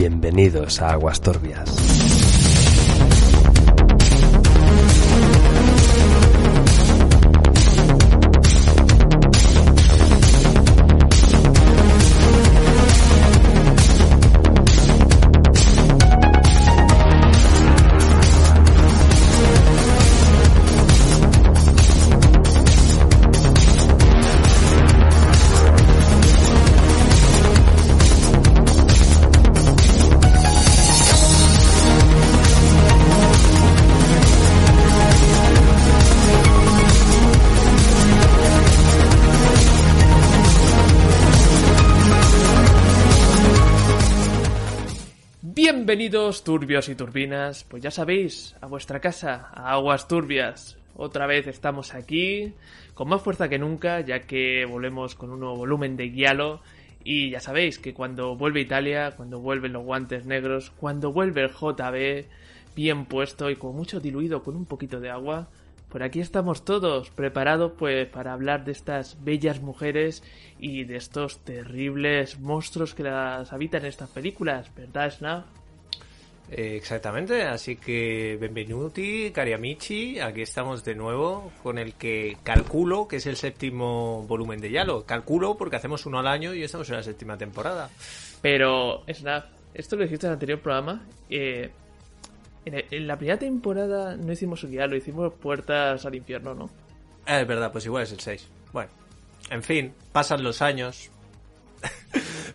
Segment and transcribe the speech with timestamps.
[0.00, 2.39] Bienvenidos a Aguas Turbias.
[45.90, 50.78] Bienvenidos turbios y turbinas, pues ya sabéis, a vuestra casa, a aguas turbias.
[50.94, 52.54] Otra vez estamos aquí,
[52.94, 56.60] con más fuerza que nunca, ya que volvemos con un nuevo volumen de Guialo.
[57.02, 61.50] Y ya sabéis que cuando vuelve Italia, cuando vuelven los guantes negros, cuando vuelve el
[61.50, 62.28] JB
[62.76, 65.48] bien puesto y con mucho diluido con un poquito de agua,
[65.88, 70.22] por aquí estamos todos preparados pues para hablar de estas bellas mujeres
[70.60, 75.59] y de estos terribles monstruos que las habitan en estas películas, ¿verdad, Snap?
[76.52, 83.06] Eh, exactamente, así que benvenuti, cari amici, aquí estamos de nuevo con el que calculo
[83.06, 85.04] que es el séptimo volumen de Yalo.
[85.06, 87.88] Calculo porque hacemos uno al año y estamos en la séptima temporada.
[88.42, 89.44] Pero, Snap,
[89.74, 91.06] esto lo dijiste en el anterior programa.
[91.28, 91.70] eh,
[92.64, 96.68] en, el- en la primera temporada no hicimos un lo hicimos Puertas al Infierno, ¿no?
[97.26, 98.48] Ah, es verdad, pues igual es el 6.
[98.72, 98.90] Bueno,
[99.50, 101.10] en fin, pasan los años.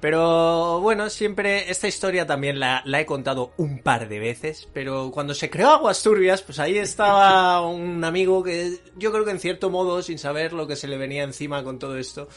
[0.00, 5.10] Pero bueno, siempre esta historia también la, la he contado un par de veces, pero
[5.10, 9.40] cuando se creó Aguas Turbias, pues ahí estaba un amigo que yo creo que en
[9.40, 12.28] cierto modo, sin saber lo que se le venía encima con todo esto,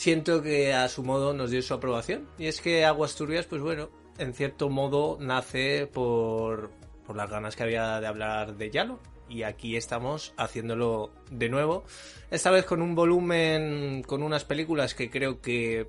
[0.00, 2.26] siento que a su modo nos dio su aprobación.
[2.38, 6.70] Y es que Aguas Turbias, pues bueno, en cierto modo nace por,
[7.06, 8.98] por las ganas que había de hablar de Yalo.
[9.28, 11.84] Y aquí estamos haciéndolo de nuevo.
[12.30, 15.86] Esta vez con un volumen, con unas películas que creo que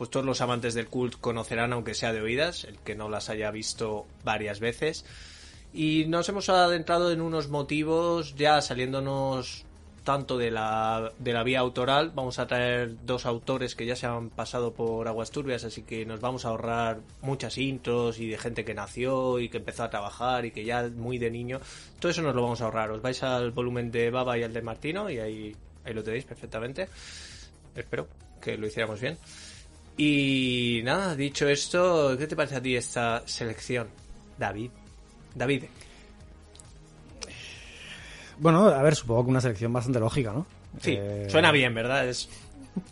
[0.00, 3.28] pues todos los amantes del cult conocerán aunque sea de oídas, el que no las
[3.28, 5.04] haya visto varias veces.
[5.74, 9.66] Y nos hemos adentrado en unos motivos ya saliéndonos
[10.02, 12.12] tanto de la, de la vía autoral.
[12.14, 16.06] Vamos a traer dos autores que ya se han pasado por Aguas Turbias, así que
[16.06, 19.90] nos vamos a ahorrar muchas intros y de gente que nació y que empezó a
[19.90, 21.60] trabajar y que ya muy de niño.
[21.98, 22.90] Todo eso nos lo vamos a ahorrar.
[22.90, 26.24] Os vais al volumen de Baba y al de Martino y ahí, ahí lo tenéis
[26.24, 26.88] perfectamente.
[27.76, 28.08] Espero
[28.40, 29.18] que lo hiciéramos bien.
[30.02, 33.86] Y nada, dicho esto, ¿qué te parece a ti esta selección,
[34.38, 34.70] David?
[35.34, 35.64] David.
[38.38, 40.46] Bueno, a ver, supongo que una selección bastante lógica, ¿no?
[40.80, 42.08] Sí, Eh, suena bien, ¿verdad?
[42.08, 42.30] Es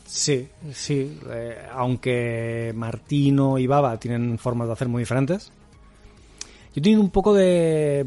[0.04, 1.18] Sí, sí.
[1.30, 5.50] eh, aunque Martino y Baba tienen formas de hacer muy diferentes.
[6.74, 8.04] Yo tengo un poco de...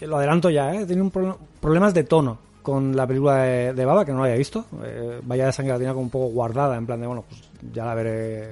[0.00, 0.84] Lo adelanto ya, ¿eh?
[0.94, 4.36] Un pro- problemas de tono con la película de, de Baba, que no la había
[4.38, 4.64] visto.
[4.82, 7.40] Eh, Vaya de sangre la tenía como un poco guardada, en plan de, bueno, pues
[7.72, 8.48] ya la veré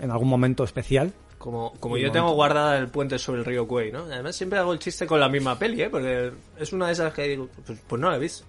[0.00, 1.12] en algún momento especial.
[1.38, 2.12] como, como yo momento.
[2.12, 4.00] tengo guardada el puente sobre el río Cuey, ¿no?
[4.04, 5.90] Además siempre hago el chiste con la misma peli, ¿eh?
[5.90, 8.44] Porque es una de esas que digo, pues, pues no la he visto.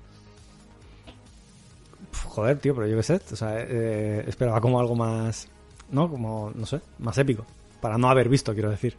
[2.26, 3.22] Joder, tío, pero yo qué sé.
[3.32, 5.48] O sea, eh, esperaba como algo más...
[5.92, 6.10] ¿No?
[6.10, 7.46] Como, no sé, más épico.
[7.80, 8.98] Para no haber visto, quiero decir.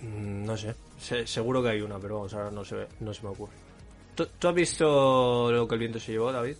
[0.00, 0.74] Mm, No sé.
[0.98, 3.52] Se- seguro que hay una, pero vamos, ahora no se, no se me ocurre.
[4.18, 6.56] ¿Tú, tú has visto lo que el viento se llevó, David?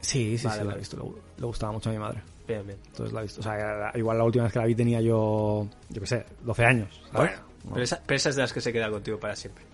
[0.00, 0.76] Sí, sí, Vale, sí, la vale.
[0.76, 0.96] he visto.
[0.96, 1.02] Le,
[1.40, 2.22] le gustaba mucho a mi madre.
[2.46, 2.78] Bien, bien.
[2.86, 3.40] Entonces la he visto.
[3.40, 6.24] O sea, la- igual la última vez que la vi tenía yo, yo qué sé,
[6.44, 7.02] 12 años.
[7.12, 7.32] Bueno,
[7.64, 7.70] No.
[7.72, 9.64] pero, esa, pero esa es de las que se queda contigo para siempre.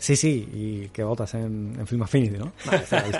[0.00, 2.52] Sí, sí, y que votas en, en Film Affinity, ¿no?
[2.64, 3.16] Vale, la.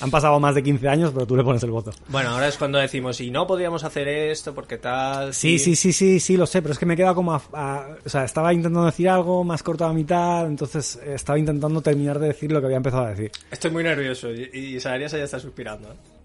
[0.00, 1.92] Han pasado más de 15 años, pero tú le pones el voto.
[2.08, 5.32] Bueno, ahora es cuando decimos, y no podríamos hacer esto porque tal.
[5.32, 7.86] Sí, sí, sí, sí, sí, lo sé, pero es que me queda como a, a-
[8.04, 11.80] o sea, estaba intentando decir algo más corto a la mitad, entonces eh, estaba intentando
[11.80, 13.30] terminar de decir lo que había empezado a decir.
[13.50, 14.80] Estoy muy nervioso y, y
[15.18, 15.88] ya está suspirando.
[15.92, 16.17] ¿eh?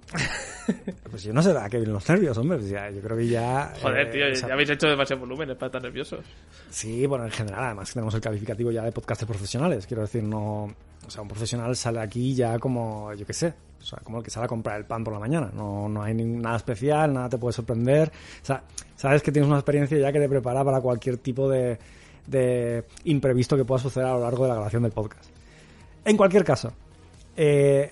[1.09, 2.57] Pues yo no sé a qué vienen los nervios, hombre.
[2.57, 3.73] pues ya, yo creo que ya.
[3.81, 6.21] Joder, eh, tío, ya habéis hecho demasiados volúmenes para estar nerviosos.
[6.69, 9.85] Sí, bueno, en general, además que tenemos el calificativo ya de podcasters profesionales.
[9.85, 10.73] Quiero decir, no.
[11.05, 14.23] O sea, un profesional sale aquí ya como, yo qué sé, o sea, como el
[14.23, 15.51] que sale a comprar el pan por la mañana.
[15.53, 18.09] No, no hay nada especial, nada te puede sorprender.
[18.41, 18.63] O sea,
[18.95, 21.77] sabes que tienes una experiencia ya que te prepara para cualquier tipo de,
[22.25, 25.29] de imprevisto que pueda suceder a lo largo de la grabación del podcast.
[26.05, 26.73] En cualquier caso,
[27.35, 27.91] eh,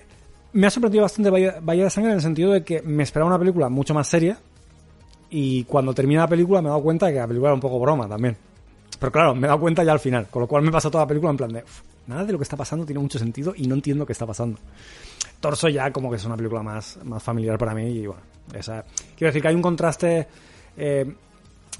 [0.54, 3.28] me ha sorprendido bastante Bahía, Bahía de Sangre en el sentido de que me esperaba
[3.30, 4.38] una película mucho más seria
[5.30, 7.60] y cuando termina la película me he dado cuenta de que la película era un
[7.60, 8.36] poco broma también.
[8.98, 11.04] Pero claro, me he dado cuenta ya al final, con lo cual me pasa toda
[11.04, 13.54] la película en plan de "Uf, nada de lo que está pasando tiene mucho sentido
[13.56, 14.58] y no entiendo qué está pasando.
[15.40, 18.22] Torso ya como que es una película más, más familiar para mí y bueno,
[18.54, 18.84] esa...
[19.16, 20.28] quiero decir que hay un contraste...
[20.76, 21.12] eh,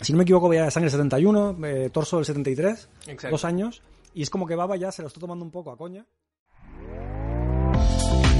[0.00, 3.28] si no me equivoco, Bahía de Sangre 71, eh, Torso del 73, Exacto.
[3.30, 3.82] dos años,
[4.14, 6.04] y es como que Baba ya se lo está tomando un poco a coña.